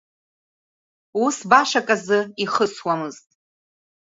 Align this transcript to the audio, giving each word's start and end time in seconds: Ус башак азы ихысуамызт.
Ус 1.23 1.37
башак 1.49 1.87
азы 1.95 2.19
ихысуамызт. 2.43 3.27